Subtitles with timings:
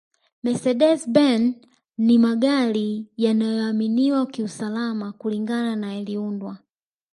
[0.43, 1.41] mecedes ben
[1.97, 6.57] ni magari yanayoaminiwa kiusalama kulingana na yaliundwa